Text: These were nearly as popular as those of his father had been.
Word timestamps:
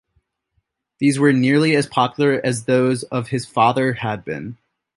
These 0.97 1.19
were 1.19 1.31
nearly 1.31 1.75
as 1.75 1.85
popular 1.85 2.41
as 2.43 2.63
those 2.65 3.03
of 3.03 3.27
his 3.27 3.45
father 3.45 3.93
had 3.93 4.25
been. 4.25 4.57